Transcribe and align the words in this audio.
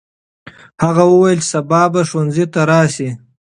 هغه 0.83 1.03
وویل 1.07 1.39
چې 1.43 1.49
سبا 1.53 1.81
به 1.93 2.01
ښوونځي 2.09 2.45
ته 2.53 2.61
راسې. 2.69 3.09